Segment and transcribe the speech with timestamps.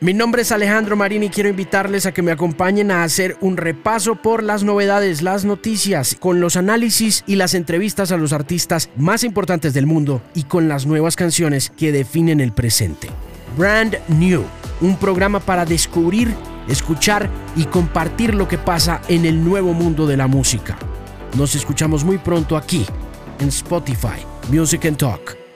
[0.00, 3.56] Mi nombre es Alejandro Marín y quiero invitarles a que me acompañen a hacer un
[3.56, 8.90] repaso por las novedades, las noticias, con los análisis y las entrevistas a los artistas
[8.96, 13.08] más importantes del mundo y con las nuevas canciones que definen el presente.
[13.56, 14.44] Brand New,
[14.82, 16.32] un programa para descubrir,
[16.68, 20.78] escuchar y compartir lo que pasa en el nuevo mundo de la música.
[21.36, 22.86] Nos escuchamos muy pronto aquí
[23.40, 25.47] en Spotify, Music and Talk.